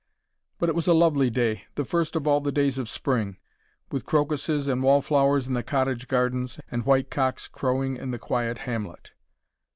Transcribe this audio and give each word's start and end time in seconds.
But 0.57 0.67
it 0.67 0.73
was 0.73 0.87
a 0.87 0.95
lovely 0.95 1.29
day, 1.29 1.65
the 1.75 1.85
first 1.85 2.15
of 2.15 2.25
all 2.25 2.41
the 2.41 2.51
days 2.51 2.79
of 2.79 2.89
spring, 2.89 3.37
with 3.91 4.07
crocuses 4.07 4.67
and 4.67 4.81
wall 4.81 5.03
flowers 5.03 5.45
in 5.45 5.53
the 5.53 5.61
cottage 5.61 6.07
gardens, 6.07 6.59
and 6.71 6.87
white 6.87 7.11
cocks 7.11 7.47
crowing 7.47 7.97
in 7.97 8.09
the 8.09 8.17
quiet 8.17 8.57
hamlet. 8.65 9.11